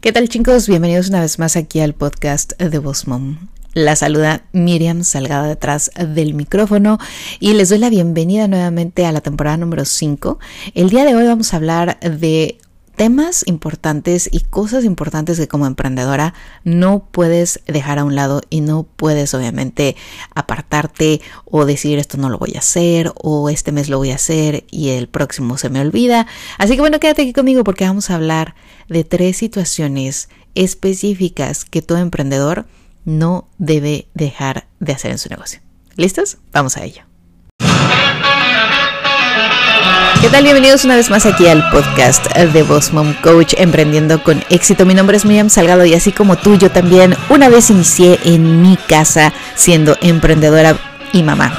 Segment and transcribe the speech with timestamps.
[0.00, 0.68] ¿Qué tal chicos?
[0.68, 3.38] Bienvenidos una vez más aquí al podcast de Boss Mom.
[3.72, 6.98] La saluda Miriam Salgado detrás del micrófono
[7.40, 10.38] y les doy la bienvenida nuevamente a la temporada número 5.
[10.74, 12.58] El día de hoy vamos a hablar de
[12.96, 16.34] temas importantes y cosas importantes que como emprendedora
[16.64, 19.96] no puedes dejar a un lado y no puedes obviamente
[20.34, 24.16] apartarte o decir esto no lo voy a hacer o este mes lo voy a
[24.16, 26.26] hacer y el próximo se me olvida.
[26.58, 28.54] Así que bueno, quédate aquí conmigo porque vamos a hablar
[28.88, 32.66] de tres situaciones específicas que todo emprendedor
[33.04, 35.60] no debe dejar de hacer en su negocio.
[35.96, 36.38] ¿Listos?
[36.52, 37.02] Vamos a ello.
[40.20, 40.44] ¿Qué tal?
[40.44, 44.86] Bienvenidos una vez más aquí al podcast de Boss Mom Coach Emprendiendo con éxito.
[44.86, 48.62] Mi nombre es Miriam Salgado y así como tú, yo también una vez inicié en
[48.62, 50.76] mi casa siendo emprendedora
[51.12, 51.52] y mamá.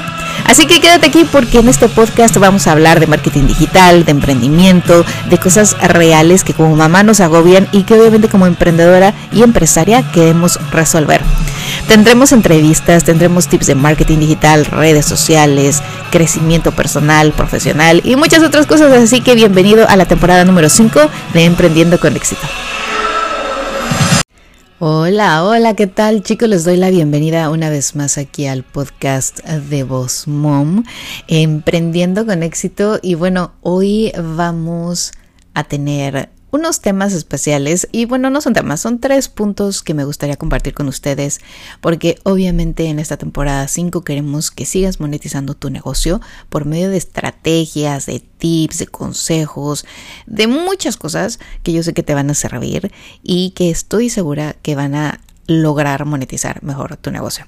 [0.44, 4.10] Así que quédate aquí porque en este podcast vamos a hablar de marketing digital, de
[4.10, 9.42] emprendimiento, de cosas reales que como mamá nos agobian y que obviamente como emprendedora y
[9.42, 11.22] empresaria queremos resolver.
[11.88, 18.66] Tendremos entrevistas, tendremos tips de marketing digital, redes sociales, crecimiento personal, profesional y muchas otras
[18.66, 18.92] cosas.
[18.92, 21.00] Así que bienvenido a la temporada número 5
[21.32, 22.42] de Emprendiendo con éxito.
[24.78, 26.50] Hola, hola, ¿qué tal chicos?
[26.50, 30.84] Les doy la bienvenida una vez más aquí al podcast de Voz Mom,
[31.26, 33.00] Emprendiendo con éxito.
[33.00, 35.12] Y bueno, hoy vamos
[35.54, 40.04] a tener unos temas especiales y bueno, no son temas, son tres puntos que me
[40.04, 41.40] gustaría compartir con ustedes
[41.80, 46.96] porque obviamente en esta temporada 5 queremos que sigas monetizando tu negocio por medio de
[46.96, 49.84] estrategias, de tips, de consejos,
[50.26, 54.54] de muchas cosas que yo sé que te van a servir y que estoy segura
[54.62, 57.46] que van a lograr monetizar mejor tu negocio.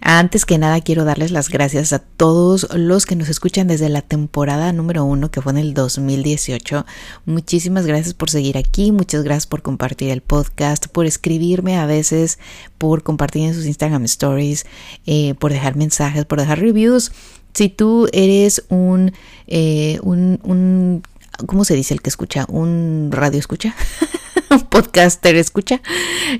[0.00, 4.02] Antes que nada, quiero darles las gracias a todos los que nos escuchan desde la
[4.02, 6.84] temporada número uno, que fue en el 2018.
[7.24, 12.40] Muchísimas gracias por seguir aquí, muchas gracias por compartir el podcast, por escribirme a veces,
[12.78, 14.66] por compartir en sus Instagram stories,
[15.06, 17.12] eh, por dejar mensajes, por dejar reviews.
[17.54, 19.12] Si tú eres un,
[19.46, 21.02] eh, un, un
[21.46, 22.44] ¿cómo se dice el que escucha?
[22.48, 23.74] ¿Un radio escucha?
[24.70, 25.80] podcaster escucha,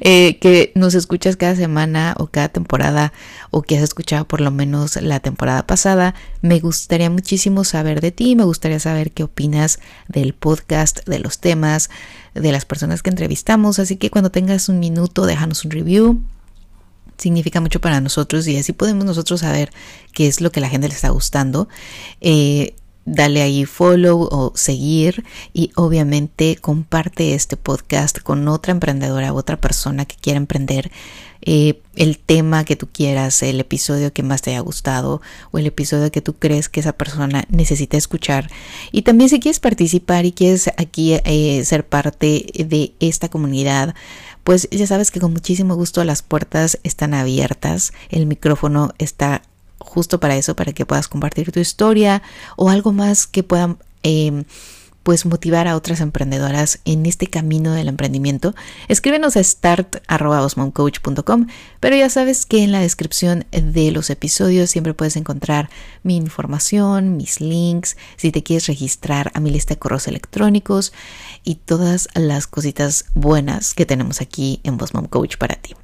[0.01, 3.13] eh, que nos escuchas cada semana o cada temporada
[3.51, 6.15] o que has escuchado por lo menos la temporada pasada.
[6.43, 9.79] Me gustaría muchísimo saber de ti, me gustaría saber qué opinas
[10.09, 11.91] del podcast, de los temas,
[12.35, 13.79] de las personas que entrevistamos.
[13.79, 16.21] Así que cuando tengas un minuto, déjanos un review
[17.19, 19.71] significa mucho para nosotros y así podemos nosotros saber
[20.13, 21.69] qué es lo que la gente le está gustando.
[22.21, 22.75] Eh,
[23.07, 25.25] dale ahí follow o seguir
[25.55, 30.91] y obviamente comparte este podcast con otra emprendedora otra persona que quiera emprender
[31.43, 35.23] eh, el tema que tú quieras, el episodio que más te haya gustado
[35.53, 38.51] o el episodio que tú crees que esa persona necesita escuchar.
[38.91, 43.95] Y también si quieres participar y quieres aquí eh, ser parte de esta comunidad,
[44.43, 49.43] pues ya sabes que con muchísimo gusto las puertas están abiertas, el micrófono está
[49.79, 52.23] justo para eso, para que puedas compartir tu historia
[52.57, 54.45] o algo más que puedan eh,
[55.07, 58.57] pues motivar a otras emprendedoras en este camino del emprendimiento.
[58.89, 61.47] Escríbenos a start.osmomcoach.com,
[61.79, 65.71] pero ya sabes que en la descripción de los episodios siempre puedes encontrar
[66.03, 70.93] mi información, mis links, si te quieres registrar a mi lista de correos electrónicos
[71.45, 75.77] y todas las cositas buenas que tenemos aquí en Boss Coach para ti.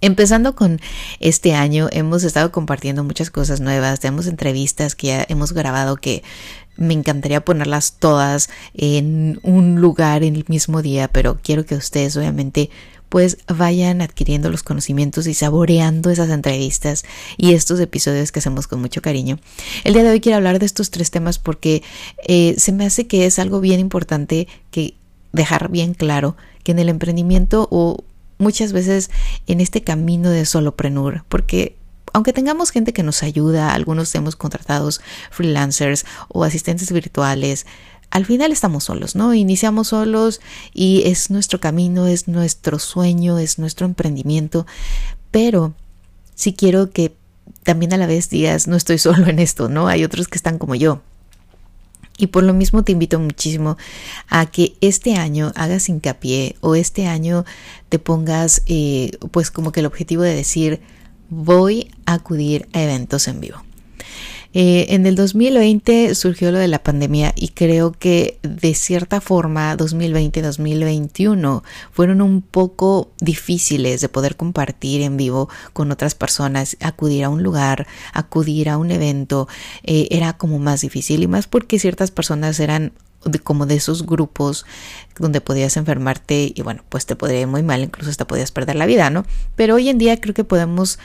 [0.00, 0.80] Empezando con
[1.20, 6.22] este año, hemos estado compartiendo muchas cosas nuevas, tenemos entrevistas que ya hemos grabado que
[6.76, 12.16] me encantaría ponerlas todas en un lugar en el mismo día, pero quiero que ustedes
[12.16, 12.68] obviamente
[13.08, 17.04] pues vayan adquiriendo los conocimientos y saboreando esas entrevistas
[17.36, 19.38] y estos episodios que hacemos con mucho cariño.
[19.84, 21.82] El día de hoy quiero hablar de estos tres temas porque
[22.26, 24.94] eh, se me hace que es algo bien importante que
[25.32, 28.04] dejar bien claro que en el emprendimiento o
[28.38, 29.10] muchas veces
[29.46, 31.76] en este camino de soloprenur, porque
[32.12, 37.66] aunque tengamos gente que nos ayuda, algunos hemos contratados freelancers o asistentes virtuales,
[38.10, 39.34] al final estamos solos, ¿no?
[39.34, 40.40] Iniciamos solos
[40.72, 44.66] y es nuestro camino, es nuestro sueño, es nuestro emprendimiento,
[45.30, 45.74] pero
[46.34, 47.14] sí quiero que
[47.64, 49.88] también a la vez digas, no estoy solo en esto, ¿no?
[49.88, 51.02] Hay otros que están como yo.
[52.18, 53.76] Y por lo mismo te invito muchísimo
[54.28, 57.44] a que este año hagas hincapié o este año
[57.88, 60.80] te pongas eh, pues como que el objetivo de decir
[61.28, 63.65] voy a acudir a eventos en vivo.
[64.58, 69.76] Eh, en el 2020 surgió lo de la pandemia y creo que de cierta forma
[69.76, 71.62] 2020-2021
[71.92, 77.42] fueron un poco difíciles de poder compartir en vivo con otras personas, acudir a un
[77.42, 79.46] lugar, acudir a un evento,
[79.82, 82.94] eh, era como más difícil y más porque ciertas personas eran
[83.42, 84.64] como de esos grupos
[85.18, 88.76] donde podías enfermarte y bueno, pues te podría ir muy mal, incluso hasta podías perder
[88.76, 89.26] la vida, ¿no?
[89.54, 90.98] Pero hoy en día creo que podemos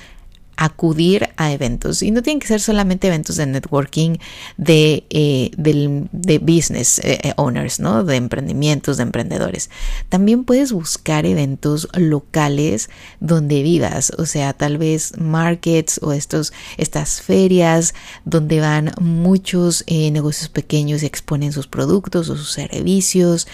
[0.62, 4.18] acudir a eventos y no tienen que ser solamente eventos de networking
[4.58, 8.04] de, eh, de business eh, eh, owners, ¿no?
[8.04, 9.72] De emprendimientos, de emprendedores.
[10.10, 17.24] También puedes buscar eventos locales donde vivas, o sea, tal vez markets o estos, estas
[17.24, 23.48] ferias donde van muchos negocios pequeños y exponen sus productos o sus servicios.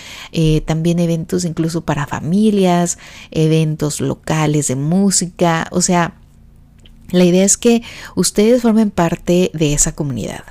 [0.66, 2.98] también eventos incluso para familias,
[3.32, 6.16] eventos locales de música, o sea,
[7.12, 7.84] la idea es que
[8.16, 10.44] ustedes formen parte de esa comunidad.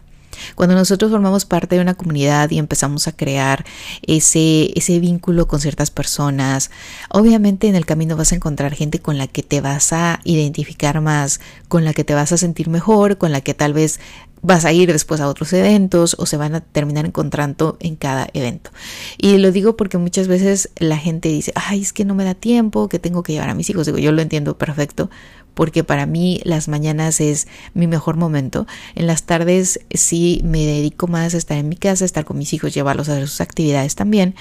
[0.55, 3.65] Cuando nosotros formamos parte de una comunidad y empezamos a crear
[4.03, 6.71] ese, ese vínculo con ciertas personas,
[7.11, 11.01] obviamente en el camino vas a encontrar gente con la que te vas a identificar
[11.01, 13.99] más, con la que te vas a sentir mejor, con la que tal vez
[14.43, 18.29] vas a ir después a otros eventos o se van a terminar encontrando en cada
[18.33, 18.71] evento.
[19.19, 22.35] Y lo digo porque muchas veces la gente dice, ay, es que no me da
[22.35, 23.87] tiempo, que tengo que llevar a mis hijos.
[23.87, 25.11] Digo, yo lo entiendo perfecto,
[25.57, 28.67] porque para mí las mañanas es mi mejor momento.
[28.95, 32.53] En las tardes sí me dedico más a estar en mi casa, estar con mis
[32.53, 34.35] hijos, llevarlos a sus actividades también,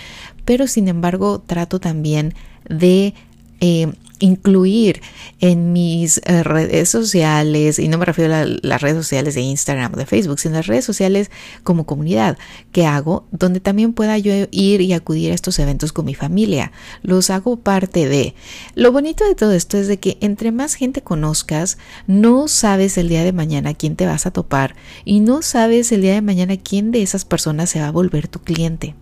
[0.43, 2.35] pero sin embargo trato también
[2.67, 3.13] de
[3.61, 5.01] eh, incluir
[5.39, 9.93] en mis eh, redes sociales, y no me refiero a las redes sociales de Instagram
[9.93, 11.31] o de Facebook, sino las redes sociales
[11.63, 12.37] como comunidad
[12.71, 16.71] que hago, donde también pueda yo ir y acudir a estos eventos con mi familia.
[17.01, 18.35] Los hago parte de.
[18.75, 21.77] Lo bonito de todo esto es de que entre más gente conozcas,
[22.07, 26.01] no sabes el día de mañana quién te vas a topar y no sabes el
[26.01, 28.95] día de mañana quién de esas personas se va a volver tu cliente.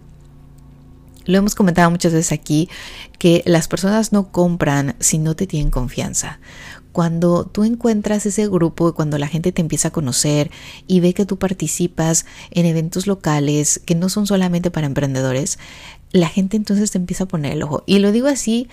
[1.25, 2.69] Lo hemos comentado muchas veces aquí
[3.19, 6.39] que las personas no compran si no te tienen confianza.
[6.91, 10.51] Cuando tú encuentras ese grupo, cuando la gente te empieza a conocer
[10.85, 15.57] y ve que tú participas en eventos locales que no son solamente para emprendedores,
[16.11, 17.83] la gente entonces te empieza a poner el ojo.
[17.87, 18.69] Y lo digo así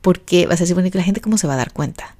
[0.00, 2.16] porque vas a decir, bueno, que la gente cómo se va a dar cuenta?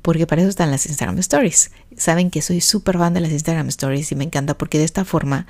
[0.00, 1.72] Porque para eso están las Instagram Stories.
[1.96, 5.04] Saben que soy súper fan de las Instagram Stories y me encanta porque de esta
[5.04, 5.46] forma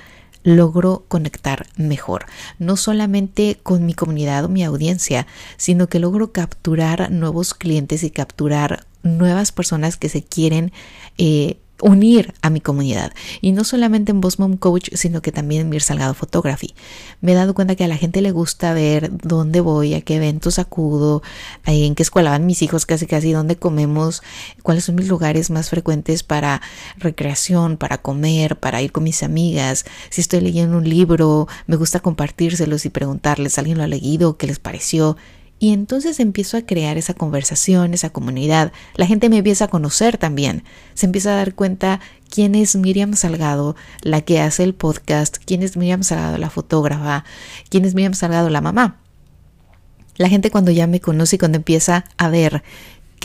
[0.47, 2.27] logro conectar mejor,
[2.61, 5.27] no solamente con mi comunidad o mi audiencia,
[5.57, 10.73] sino que logro capturar nuevos clientes y capturar nuevas personas que se quieren
[11.19, 13.13] eh, unir a mi comunidad.
[13.41, 16.75] Y no solamente en Boss Mom Coach, sino que también en Mir Salgado Photography.
[17.21, 20.17] Me he dado cuenta que a la gente le gusta ver dónde voy, a qué
[20.17, 21.23] eventos acudo,
[21.65, 24.23] en qué escuela van mis hijos, casi casi dónde comemos,
[24.63, 26.63] cuáles son mis lugares más frecuentes para
[26.99, 29.85] recreación, para comer, para ir con mis amigas.
[30.11, 34.37] Si estoy leyendo un libro, me gusta compartírselos y preguntarles, ¿alguien lo ha leído?
[34.37, 35.17] ¿Qué les pareció?
[35.59, 38.73] Y entonces empiezo a crear esa conversación, esa comunidad.
[38.95, 40.65] La gente me empieza a conocer también.
[40.95, 45.63] Se empieza a dar cuenta quién es Miriam Salgado, la que hace el podcast, quién
[45.63, 47.25] es Miriam Salgado, la fotógrafa,
[47.71, 49.01] quién es Miriam Salgado, la mamá.
[50.17, 52.63] La gente cuando ya me conoce y cuando empieza a ver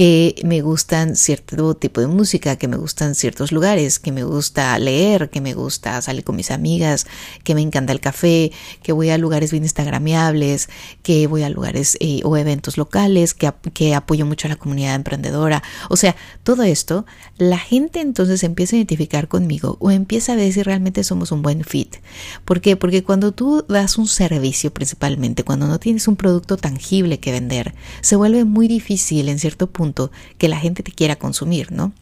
[0.02, 4.80] que me gustan cierto tipo de música, que me gustan ciertos lugares, que me gusta
[4.80, 7.06] leer, que me gusta salir con mis amigas,
[7.44, 8.52] que me encanta el café,
[8.82, 10.70] que voy a lugares bien instagramiables,
[11.04, 14.96] que voy a lugares eh, o eventos locales, que, que apoyo mucho a la comunidad
[14.96, 15.62] emprendedora.
[15.88, 17.06] O sea, todo esto,
[17.38, 21.44] la gente entonces empieza a identificar conmigo o empieza a ver si realmente somos un
[21.44, 21.98] buen fit.
[22.44, 22.76] ¿Por qué?
[22.76, 27.76] Porque cuando tú das un servicio principalmente, cuando no tienes un producto tangible que vender,
[28.02, 29.91] se vuelve muy difícil en cierto punto
[30.38, 31.94] que la gente te quiera consumir, ¿no?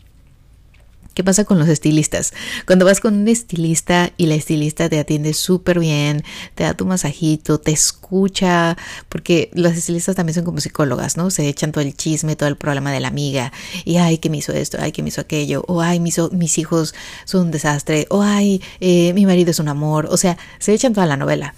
[1.19, 2.33] ¿Qué pasa con los estilistas?
[2.65, 6.23] Cuando vas con un estilista y la estilista te atiende súper bien,
[6.55, 8.77] te da tu masajito, te escucha,
[9.09, 11.29] porque los estilistas también son como psicólogas, ¿no?
[11.29, 13.51] Se echan todo el chisme, todo el problema de la amiga,
[13.83, 16.57] y ay, que me hizo esto, ay, que me hizo aquello, o ay, mis, mis
[16.57, 20.73] hijos son un desastre, o ay, eh, mi marido es un amor, o sea, se
[20.73, 21.53] echan toda la novela.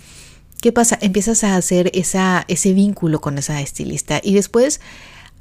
[0.61, 0.97] ¿Qué pasa?
[1.01, 4.79] Empiezas a hacer ese vínculo con esa estilista y después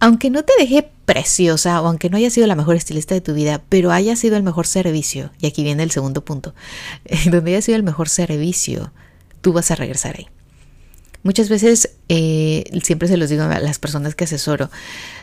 [0.00, 3.34] aunque no te deje preciosa o aunque no haya sido la mejor estilista de tu
[3.34, 6.54] vida, pero haya sido el mejor servicio, y aquí viene el segundo punto,
[7.30, 8.92] donde haya sido el mejor servicio,
[9.40, 10.28] tú vas a regresar ahí.
[11.22, 14.70] Muchas veces, eh, siempre se los digo a las personas que asesoro,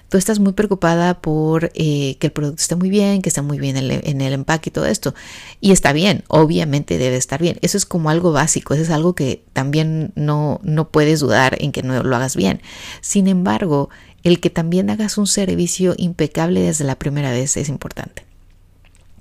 [0.10, 3.58] tú estás muy preocupada por eh, que el producto esté muy bien, que esté muy
[3.58, 5.16] bien en el, en el, empaque y todo esto.
[5.60, 7.58] Y está bien, obviamente debe estar bien.
[7.64, 11.72] Eso es como algo básico, eso es algo que también no, no puedes dudar en
[11.72, 12.62] que no lo hagas bien.
[13.02, 13.90] Sin embargo,
[14.28, 18.26] el que también hagas un servicio impecable desde la primera vez es importante.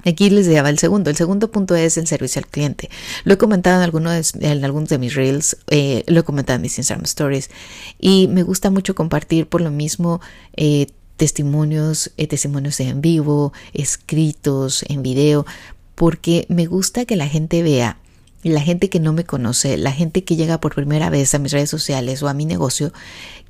[0.04, 1.10] Aquí les lleva el segundo.
[1.10, 2.90] El segundo punto es el servicio al cliente.
[3.24, 6.56] Lo he comentado en, algunos de, en algunos de mis reels, eh, lo he comentado
[6.56, 7.50] en mis Instagram stories
[8.00, 10.20] y me gusta mucho compartir por lo mismo
[10.56, 15.46] eh, testimonios, eh, testimonios en vivo, escritos, en video,
[15.94, 17.98] porque me gusta que la gente vea
[18.48, 21.52] la gente que no me conoce, la gente que llega por primera vez a mis
[21.52, 22.92] redes sociales o a mi negocio,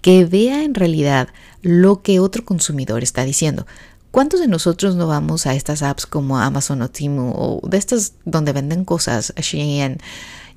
[0.00, 1.28] que vea en realidad
[1.62, 3.66] lo que otro consumidor está diciendo.
[4.10, 8.14] ¿Cuántos de nosotros no vamos a estas apps como Amazon o Temu o de estas
[8.24, 9.98] donde venden cosas, Shein,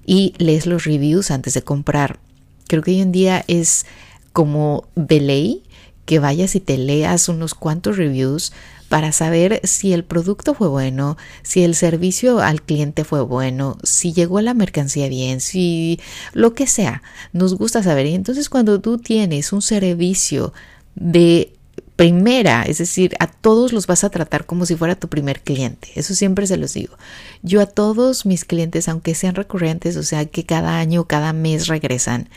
[0.05, 2.19] y lees los reviews antes de comprar?
[2.67, 3.85] Creo que hoy en día es
[4.31, 5.63] como de ley
[6.05, 8.53] que vayas y te leas unos cuantos reviews
[8.89, 14.13] para saber si el producto fue bueno, si el servicio al cliente fue bueno, si
[14.13, 15.99] llegó la mercancía bien, si
[16.33, 17.03] lo que sea.
[17.31, 18.07] Nos gusta saber.
[18.07, 20.53] Y entonces cuando tú tienes un servicio
[20.95, 21.53] de
[21.95, 25.89] primera, es decir, a todos los vas a tratar como si fuera tu primer cliente.
[25.95, 26.97] Eso siempre se los digo.
[27.43, 31.67] Yo a todos mis clientes, aunque sean recurrentes, o sea, que cada año, cada mes
[31.67, 32.29] regresan,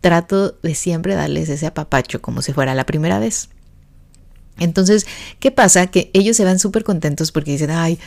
[0.00, 3.48] trato de siempre darles ese apapacho como si fuera la primera vez.
[4.58, 5.06] Entonces,
[5.40, 5.86] ¿qué pasa?
[5.88, 7.98] Que ellos se van súper contentos porque dicen, ay,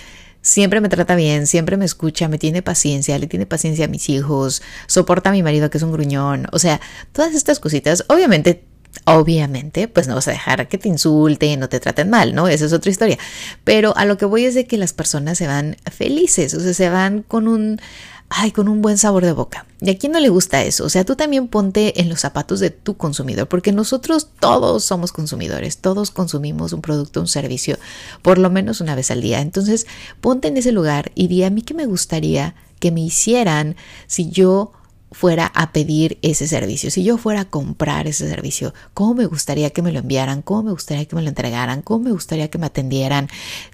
[0.42, 4.10] siempre me trata bien, siempre me escucha, me tiene paciencia, le tiene paciencia a mis
[4.10, 6.80] hijos, soporta a mi marido que es un gruñón, o sea,
[7.12, 8.64] todas estas cositas, obviamente
[9.06, 12.48] Obviamente, pues no vas a dejar que te insulten o te traten mal, ¿no?
[12.48, 13.18] Esa es otra historia.
[13.64, 16.74] Pero a lo que voy es de que las personas se van felices, o sea,
[16.74, 17.80] se van con un
[18.30, 19.66] ay, con un buen sabor de boca.
[19.80, 20.86] ¿Y a quién no le gusta eso?
[20.86, 25.12] O sea, tú también ponte en los zapatos de tu consumidor, porque nosotros todos somos
[25.12, 27.78] consumidores, todos consumimos un producto, un servicio,
[28.22, 29.42] por lo menos una vez al día.
[29.42, 29.88] Entonces,
[30.20, 33.76] ponte en ese lugar y di a mí que me gustaría que me hicieran
[34.08, 34.72] si yo
[35.12, 39.70] fuera a pedir ese servicio, si yo fuera a comprar ese servicio, cómo me gustaría
[39.70, 42.58] que me lo enviaran, cómo me gustaría que me lo entregaran, cómo me gustaría que
[42.58, 43.30] me atendieran,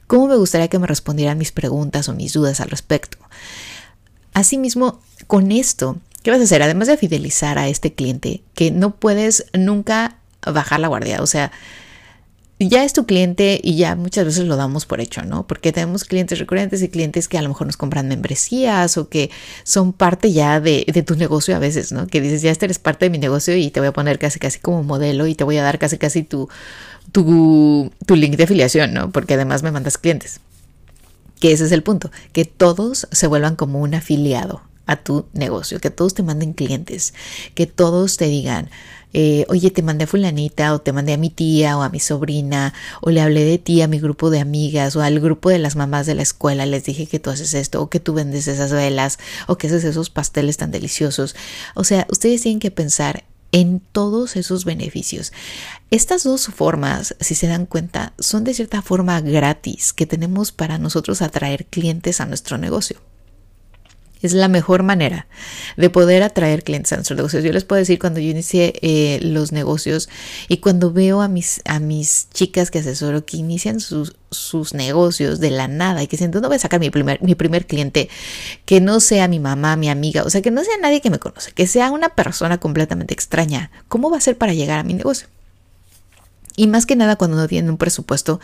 [0.06, 3.18] cómo me gustaría que me respondieran mis preguntas o mis dudas al respecto.
[4.34, 6.62] Asimismo, con esto, ¿qué vas a hacer?
[6.64, 11.52] Además de fidelizar a este cliente, que no puedes nunca bajar la guardia, o sea,
[12.60, 15.46] ya es tu cliente y ya muchas veces lo damos por hecho, ¿no?
[15.48, 19.32] Porque tenemos clientes recurrentes y clientes que a lo mejor nos compran membresías o que
[19.64, 22.08] son parte ya de, tu negocio a veces, ¿no?
[22.08, 24.40] Que dices, ya este eres parte de mi negocio y te voy a poner casi
[24.40, 26.50] casi como modelo y te voy a dar casi casi tu,
[27.12, 29.12] tu, tu link de afiliación, ¿no?
[29.12, 30.40] Porque además me mandas clientes
[31.44, 35.82] que ese es el punto, que todos se vuelvan como un afiliado a tu negocio,
[35.82, 37.14] que todos te manden clientes,
[37.54, 38.70] que todos te digan,
[39.12, 42.00] eh, oye, te mandé a fulanita o te mandé a mi tía o a mi
[42.00, 45.60] sobrina o le hablé de ti a mi grupo de amigas o al grupo de
[45.60, 48.48] las mamás de la escuela, les dije que tú haces esto o que tú vendes
[48.48, 51.36] esas velas o que haces esos pasteles tan deliciosos.
[51.76, 55.32] O sea, ustedes tienen que pensar en todos esos beneficios.
[55.92, 60.78] Estas dos formas, si se dan cuenta, son de cierta forma gratis que tenemos para
[60.78, 63.00] nosotros atraer clientes a nuestro negocio.
[64.24, 65.28] Es la mejor manera
[65.78, 67.44] de poder atraer clientes a nuestros negocios.
[67.44, 70.10] Yo les puedo decir cuando yo inicié eh, los negocios
[70.48, 75.40] y cuando veo a mis, a mis chicas que asesoro que inician sus, sus negocios
[75.40, 78.10] de la nada y que dicen, ¿dónde voy a sacar mi primer, mi primer cliente?
[78.66, 81.20] Que no sea mi mamá, mi amiga, o sea, que no sea nadie que me
[81.20, 83.72] conoce, que sea una persona completamente extraña.
[83.88, 85.28] ¿Cómo va a ser para llegar a mi negocio?
[86.56, 88.40] Y más que nada cuando no tienen un presupuesto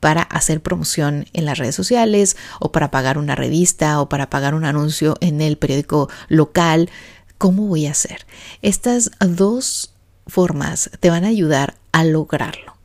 [0.00, 4.54] para hacer promoción en las redes sociales o para pagar una revista o para pagar
[4.54, 6.90] un anuncio en el periódico local,
[7.38, 8.26] ¿cómo voy a hacer?
[8.62, 9.94] Estas dos
[10.26, 12.76] formas te van a ayudar a lograrlo.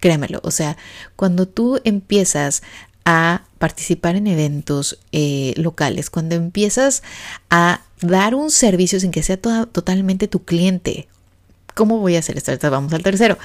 [0.00, 0.76] Créemelo, o sea,
[1.16, 2.62] cuando tú empiezas
[3.06, 7.02] a participar en eventos eh, locales, cuando empiezas
[7.48, 11.08] a dar un servicio sin que sea totalmente tu cliente
[11.76, 12.70] ¿Cómo voy a hacer esto?
[12.70, 13.36] Vamos al tercero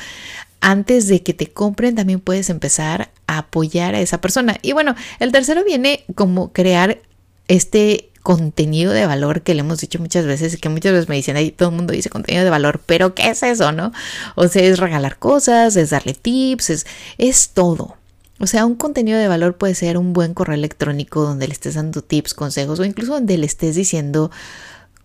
[0.61, 4.57] antes de que te compren también puedes empezar a apoyar a esa persona.
[4.61, 7.01] Y bueno, el tercero viene como crear
[7.47, 11.15] este contenido de valor que le hemos dicho muchas veces y que muchas veces me
[11.15, 13.91] dicen, ahí todo el mundo dice contenido de valor, pero ¿qué es eso, no?
[14.35, 16.85] O sea, es regalar cosas, es darle tips, es,
[17.17, 17.97] es todo.
[18.39, 21.75] O sea, un contenido de valor puede ser un buen correo electrónico donde le estés
[21.75, 24.31] dando tips, consejos o incluso donde le estés diciendo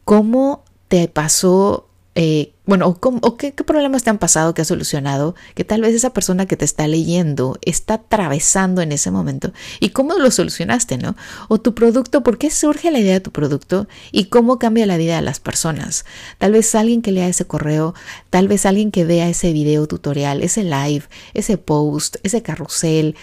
[0.05, 5.65] cómo te pasó eh, bueno, o, qué, problemas te han pasado que has solucionado, que
[5.65, 10.15] tal vez esa persona que te está leyendo está atravesando en ese momento y cómo
[10.15, 11.15] lo solucionaste, ¿no?
[11.49, 14.97] O tu producto, ¿por qué surge la idea de tu producto y cómo cambia la
[14.97, 16.07] vida de las personas?
[16.39, 17.95] Tal vez alguien que lea ese correo,
[18.31, 21.05] tal vez alguien que vea ese video tutorial, ese live,
[21.35, 23.15] ese post, ese carrusel,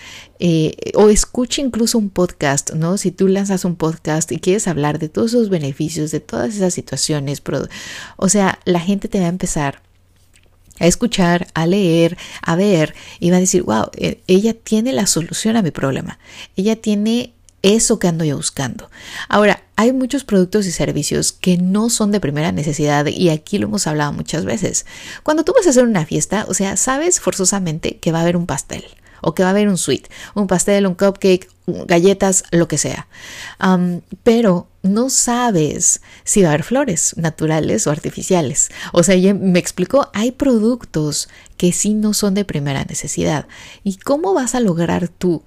[0.45, 2.97] eh, o escuche incluso un podcast, ¿no?
[2.97, 6.73] Si tú lanzas un podcast y quieres hablar de todos esos beneficios, de todas esas
[6.73, 7.41] situaciones,
[8.17, 9.81] o sea, la gente te va a empezar
[10.81, 15.07] a escuchar, a leer, a ver y va a decir, wow, e, ella tiene la
[15.07, 16.19] solución a mi problema,
[16.57, 17.31] ella tiene
[17.61, 18.89] eso que ando yo buscando.
[19.29, 23.67] Ahora, hay muchos productos y servicios que no son de primera necesidad y aquí lo
[23.67, 24.85] hemos hablado muchas veces.
[25.23, 28.35] Cuando tú vas a hacer una fiesta, o sea, sabes forzosamente que va a haber
[28.35, 28.83] un pastel
[29.23, 33.07] o que va a haber un sweet, un pastel, un cupcake, galletas, lo que sea.
[34.23, 38.69] pero no sabes si va a haber flores naturales o artificiales.
[38.91, 43.47] O sea, ya me explicó, hay productos que sí no son de primera necesidad.
[43.83, 45.43] ¿Y cómo vas a lograr tú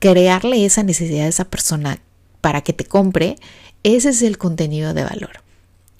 [0.00, 1.98] crearle esa necesidad a esa persona
[2.42, 3.36] para que te compre?
[3.82, 5.42] Ese es el contenido de valor.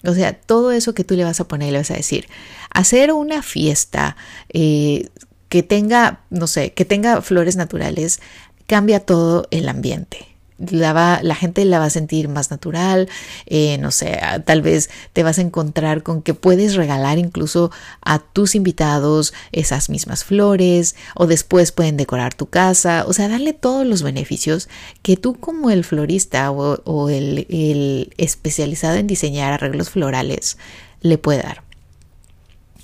[0.05, 2.27] O sea, todo eso que tú le vas a poner, le vas a decir,
[2.69, 4.15] hacer una fiesta
[4.49, 5.09] eh,
[5.55, 8.19] que tenga, no sé, que tenga flores naturales,
[8.67, 13.07] cambia todo el ambiente la, la gente la va a sentir más natural,
[13.45, 17.71] eh, no sé, tal vez te vas a encontrar con que puedes regalar incluso
[18.01, 23.53] a tus invitados esas mismas flores o después pueden decorar tu casa, o sea, darle
[23.53, 24.67] todos los beneficios
[25.03, 30.57] que tú como el florista o, o el, el especializado en diseñar arreglos florales
[30.99, 31.64] le puede dar.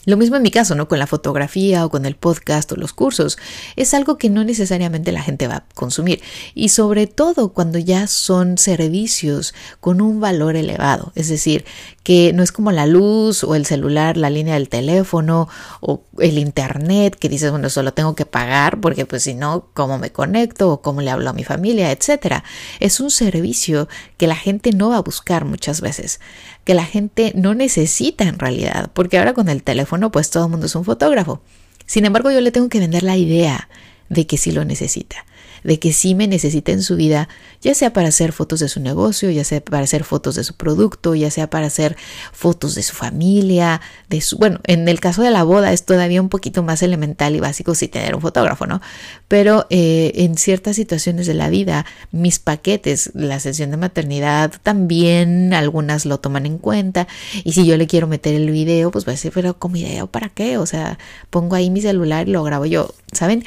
[0.05, 0.87] Lo mismo en mi caso, ¿no?
[0.87, 3.37] Con la fotografía o con el podcast o los cursos.
[3.75, 6.21] Es algo que no necesariamente la gente va a consumir.
[6.55, 11.11] Y sobre todo cuando ya son servicios con un valor elevado.
[11.13, 11.65] Es decir,
[12.03, 15.47] que no es como la luz o el celular, la línea del teléfono
[15.81, 19.99] o el internet que dices, bueno, solo tengo que pagar porque pues si no, ¿cómo
[19.99, 22.43] me conecto o cómo le hablo a mi familia, etcétera?
[22.79, 26.19] Es un servicio que la gente no va a buscar muchas veces,
[26.63, 30.51] que la gente no necesita en realidad, porque ahora con el teléfono pues todo el
[30.51, 31.41] mundo es un fotógrafo.
[31.85, 33.69] Sin embargo, yo le tengo que vender la idea
[34.09, 35.25] de que sí lo necesita
[35.63, 37.29] de que sí me necesita en su vida,
[37.61, 40.55] ya sea para hacer fotos de su negocio, ya sea para hacer fotos de su
[40.55, 41.95] producto, ya sea para hacer
[42.31, 46.21] fotos de su familia, de su, bueno, en el caso de la boda es todavía
[46.21, 48.81] un poquito más elemental y básico si tener un fotógrafo, ¿no?
[49.27, 55.53] Pero eh, en ciertas situaciones de la vida, mis paquetes, la sesión de maternidad también
[55.53, 57.07] algunas lo toman en cuenta
[57.43, 60.05] y si yo le quiero meter el video, pues voy a decir, pero ¿cómo idea
[60.05, 60.57] para qué?
[60.57, 60.97] O sea,
[61.29, 63.43] pongo ahí mi celular y lo grabo yo, ¿saben?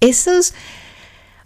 [0.00, 0.54] Esos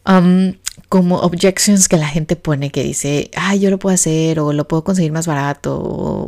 [0.07, 0.55] Um,
[0.89, 4.69] como objections que la gente pone que dice, ay, yo lo puedo hacer o lo
[4.69, 5.79] puedo conseguir más barato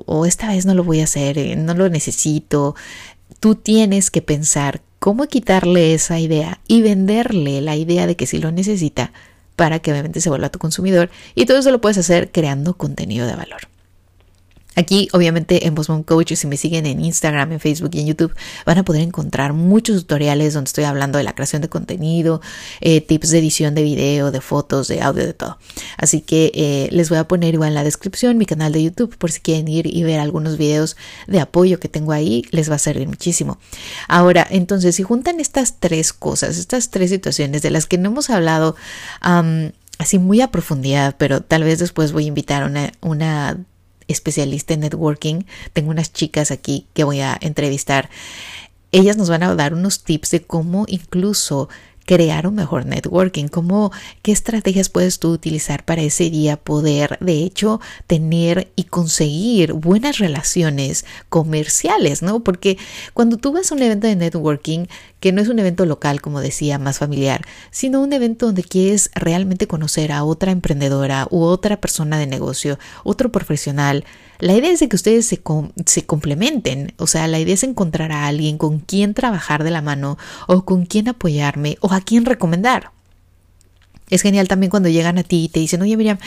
[0.07, 2.75] o, esta vez no lo voy a hacer, eh, no lo necesito.
[3.41, 8.39] Tú tienes que pensar cómo quitarle esa idea y venderle la idea de que sí
[8.39, 9.13] lo necesita
[9.55, 13.27] para que obviamente se vuelva tu consumidor y todo eso lo puedes hacer creando contenido
[13.27, 13.74] de valor.
[14.77, 18.35] Aquí, obviamente, en Bosmom Coach, si me siguen en Instagram, en Facebook y en YouTube,
[18.67, 22.41] van a poder encontrar muchos tutoriales donde estoy hablando de la creación de contenido,
[22.81, 25.59] eh, tips de edición de video, de fotos, de audio, de todo.
[25.97, 29.17] Así que eh, les voy a poner igual en la descripción mi canal de YouTube
[29.17, 32.77] por si quieren ir y ver algunos videos de apoyo que tengo ahí, les va
[32.77, 33.59] a servir muchísimo.
[34.09, 38.31] Ahora, entonces, si juntan estas tres cosas, estas tres situaciones de las que no hemos
[38.31, 38.77] hablado
[39.99, 43.59] así muy a profundidad, pero tal vez después voy a invitar una, una
[44.09, 45.45] especialista en networking.
[45.73, 48.11] Tengo unas chicas aquí que voy a entrevistar.
[48.93, 51.69] Ellas nos van a dar unos tips de cómo incluso
[52.05, 57.43] crear un mejor networking, cómo, qué estrategias puedes tú utilizar para ese día poder, de
[57.43, 62.41] hecho, tener y conseguir buenas relaciones comerciales, ¿no?
[62.41, 62.79] Porque
[63.15, 64.87] cuando tú vas a un evento de networking,
[65.25, 69.11] que no es un evento local, como decía, más familiar, sino un evento donde quieres
[69.15, 74.05] realmente conocer a otra emprendedora u otra persona de negocio, otro profesional,
[74.39, 75.41] la idea es de que ustedes se,
[75.87, 79.81] se, complementen, o sea, la idea es encontrar a alguien con quien trabajar de la
[79.81, 82.94] mano o con quien apoyarme o a quien recomendar.
[84.15, 86.19] Es genial también cuando llegan a ti y te dicen, oye Miriam,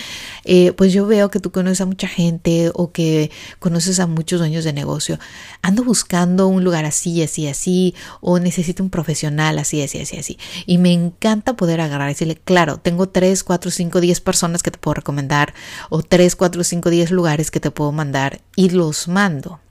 [0.44, 4.40] eh, pues yo veo que tú conoces a mucha gente o que conoces a muchos
[4.40, 5.20] dueños de negocio.
[5.62, 10.38] Ando buscando un lugar así, así, así, o necesito un profesional así, así, así, así.
[10.66, 14.72] Y me encanta poder agarrar y decirle, claro, tengo 3, 4, 5, 10 personas que
[14.72, 15.54] te puedo recomendar,
[15.90, 19.62] o 3, 4, 5, 10 lugares que te puedo mandar y los mando.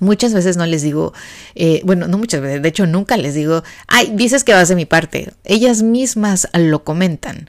[0.00, 1.12] Muchas veces no les digo,
[1.54, 4.74] eh, bueno, no muchas veces, de hecho nunca les digo, ay, dices que vas de
[4.74, 5.32] mi parte.
[5.44, 7.48] Ellas mismas lo comentan.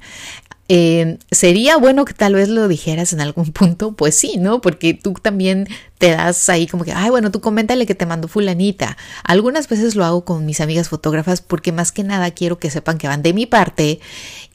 [0.74, 3.92] Eh, ¿Sería bueno que tal vez lo dijeras en algún punto?
[3.92, 4.62] Pues sí, ¿no?
[4.62, 8.30] Porque tú también te das ahí como que, ay, bueno, tú coméntale que te mandó
[8.30, 8.96] fulanita.
[9.26, 12.98] Algunas veces lo hago con mis amigas fotógrafas porque más que nada quiero que sepan
[12.98, 14.00] que van de mi parte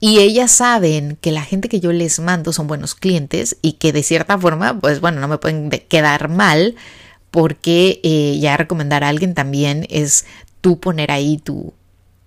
[0.00, 3.92] y ellas saben que la gente que yo les mando son buenos clientes y que
[3.92, 6.76] de cierta forma, pues bueno, no me pueden quedar mal
[7.30, 10.26] porque eh, ya recomendar a alguien también es
[10.60, 11.74] tú poner ahí tu,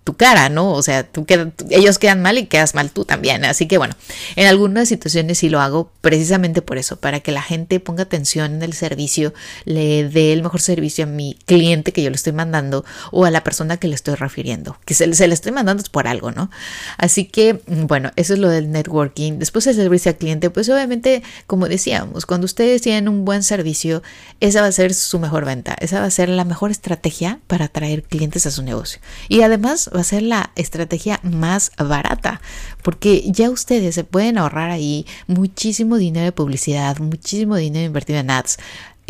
[0.04, 0.72] tu cara, ¿no?
[0.72, 1.26] O sea, tú
[1.70, 3.44] ellos quedan mal y quedas mal tú también.
[3.44, 3.94] Así que bueno,
[4.36, 8.54] en algunas situaciones sí lo hago precisamente por eso, para que la gente ponga atención
[8.54, 9.34] en el servicio,
[9.64, 13.30] le dé el mejor servicio a mi cliente que yo le estoy mandando o a
[13.30, 16.50] la persona que le estoy refiriendo, que se, se le estoy mandando por algo, ¿no?
[16.96, 19.38] Así que bueno, eso es lo del networking.
[19.38, 24.02] Después el servicio al cliente, pues obviamente, como decíamos, cuando ustedes tienen un buen servicio,
[24.40, 27.66] esa va a ser su mejor venta, esa va a ser la mejor estrategia para
[27.66, 29.00] atraer clientes a su negocio.
[29.28, 32.40] Y además, va a ser la estrategia más barata,
[32.82, 38.30] porque ya ustedes se pueden ahorrar ahí muchísimo dinero de publicidad, muchísimo dinero invertido en
[38.30, 38.58] ads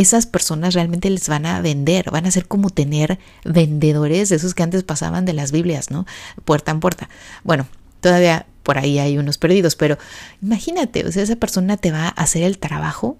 [0.00, 4.54] esas personas realmente les van a vender, van a ser como tener vendedores de esos
[4.54, 6.06] que antes pasaban de las Biblias, ¿no?
[6.46, 7.10] Puerta en puerta.
[7.44, 7.66] Bueno,
[8.00, 9.98] todavía por ahí hay unos perdidos, pero
[10.40, 13.18] imagínate, o sea, esa persona te va a hacer el trabajo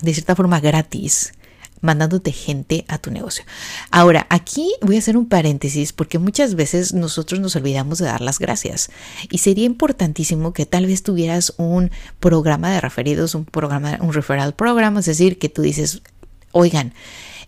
[0.00, 1.34] de cierta forma gratis
[1.82, 3.44] mandándote gente a tu negocio.
[3.90, 8.22] Ahora, aquí voy a hacer un paréntesis porque muchas veces nosotros nos olvidamos de dar
[8.22, 8.90] las gracias
[9.28, 11.90] y sería importantísimo que tal vez tuvieras un
[12.20, 16.02] programa de referidos, un programa, un referral program, es decir, que tú dices,
[16.52, 16.94] oigan,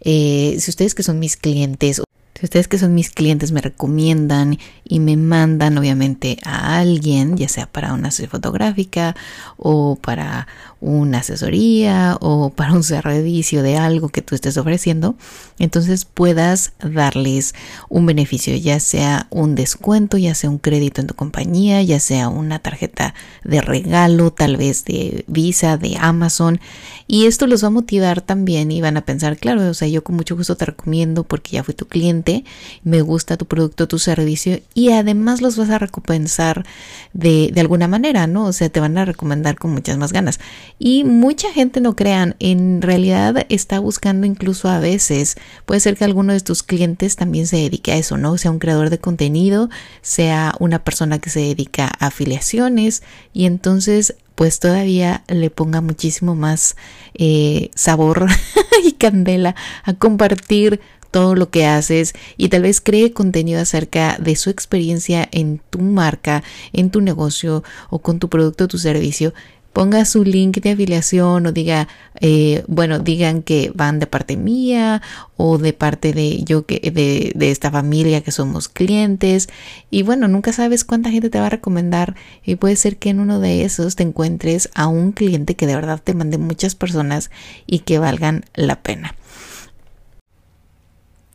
[0.01, 2.03] eh, si ustedes que son mis clientes
[2.35, 7.49] si ustedes que son mis clientes me recomiendan y me mandan obviamente a alguien, ya
[7.49, 9.15] sea para una sesión fotográfica
[9.57, 10.49] o para
[10.85, 15.17] una asesoría o para un servicio de algo que tú estés ofreciendo,
[15.59, 17.55] entonces puedas darles
[17.89, 22.29] un beneficio, ya sea un descuento, ya sea un crédito en tu compañía, ya sea
[22.29, 26.61] una tarjeta de regalo, tal vez de Visa, de Amazon,
[27.07, 30.05] y esto los va a motivar también y van a pensar, claro, o sea, yo
[30.05, 32.45] con mucho gusto te recomiendo porque ya fui tu cliente,
[32.83, 36.67] me gusta tu producto, tu servicio y además los vas a recompensar
[37.15, 38.45] de, de alguna manera, ¿no?
[38.45, 40.41] O sea, te van a recomendar con muchas más ganas.
[40.79, 46.05] Y mucha gente, no crean, en realidad está buscando incluso a veces, puede ser que
[46.05, 48.37] alguno de tus clientes también se dedique a eso, ¿no?
[48.39, 49.71] Sea un creador de contenido,
[50.03, 56.35] sea una persona que se dedica a afiliaciones y entonces pues todavía le ponga muchísimo
[56.35, 56.77] más
[57.15, 58.27] eh, sabor
[58.85, 60.81] y candela a compartir
[61.13, 65.79] todo lo que haces y tal vez cree contenido acerca de su experiencia en tu
[65.79, 69.33] marca, en tu negocio o con tu producto o tu servicio
[69.75, 71.89] ponga su link de afiliación o diga,
[72.21, 75.03] eh, bueno, digan que van de parte mía
[75.37, 79.49] o de parte de yo que de, de, esta familia que somos clientes
[79.91, 83.19] y bueno, nunca sabes cuánta gente te va a recomendar y puede ser que en
[83.19, 87.33] uno de esos te encuentres a un cliente que de verdad te mande muchas personas
[87.67, 89.17] y que valgan la pena.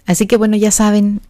[0.06, 1.22] Así que bueno, ya saben,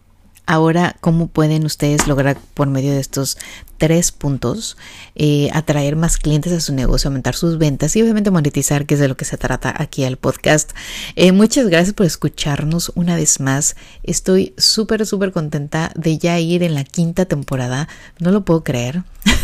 [0.46, 3.38] Ahora, ¿cómo pueden ustedes lograr por medio de estos
[3.78, 4.76] tres puntos
[5.14, 9.00] eh, atraer más clientes a su negocio, aumentar sus ventas y obviamente monetizar, que es
[9.00, 10.72] de lo que se trata aquí al podcast?
[11.16, 13.76] Eh, muchas gracias por escucharnos una vez más.
[14.02, 17.88] Estoy súper, súper contenta de ya ir en la quinta temporada.
[18.18, 19.04] No lo puedo creer.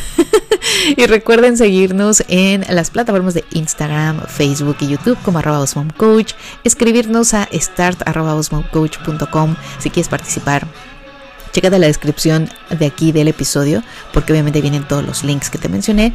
[0.96, 5.64] y recuerden seguirnos en las plataformas de Instagram, Facebook y YouTube como arroba
[5.96, 6.33] Coach,
[6.64, 8.02] escribirnos a start
[9.79, 10.66] si quieres participar.
[11.52, 15.70] Chécate la descripción de aquí del episodio porque obviamente vienen todos los links que te
[15.70, 16.12] mencioné.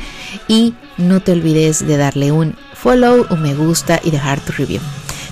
[0.48, 4.82] Y no te olvides de darle un follow, un me gusta y dejar tu review.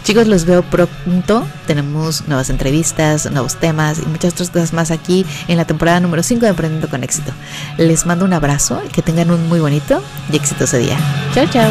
[0.09, 1.45] Chicos, los veo pronto.
[1.67, 6.23] Tenemos nuevas entrevistas, nuevos temas y muchas otras cosas más aquí en la temporada número
[6.23, 7.31] 5 de Aprendiendo con Éxito.
[7.77, 10.01] Les mando un abrazo y que tengan un muy bonito
[10.33, 10.97] y exitoso día.
[11.35, 11.69] Chao, chao.